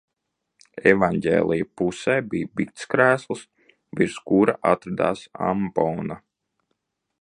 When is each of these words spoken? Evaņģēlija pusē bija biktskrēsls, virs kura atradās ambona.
Evaņģēlija 0.91 1.67
pusē 1.81 2.15
bija 2.33 2.49
biktskrēsls, 2.61 3.45
virs 4.01 4.19
kura 4.33 4.59
atradās 4.75 5.27
ambona. 5.55 6.23